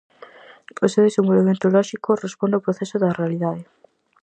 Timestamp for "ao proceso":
2.55-2.95